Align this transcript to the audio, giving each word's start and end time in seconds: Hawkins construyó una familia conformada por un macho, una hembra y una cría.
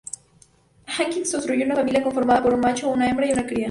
Hawkins 0.87 1.31
construyó 1.31 1.63
una 1.63 1.75
familia 1.75 2.01
conformada 2.01 2.41
por 2.41 2.55
un 2.55 2.59
macho, 2.61 2.89
una 2.89 3.07
hembra 3.07 3.27
y 3.27 3.33
una 3.33 3.45
cría. 3.45 3.59